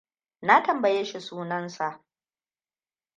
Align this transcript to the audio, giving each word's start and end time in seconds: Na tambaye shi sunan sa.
Na 0.41 0.63
tambaye 0.63 1.05
shi 1.05 1.19
sunan 1.21 1.69
sa. 1.69 2.03